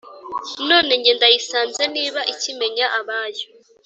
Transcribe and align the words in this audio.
None 0.69 0.89
jye 1.03 1.13
ndayisanze 1.17 1.83
Niba 1.95 2.21
ikimenya 2.33 2.85
abayo! 2.99 3.45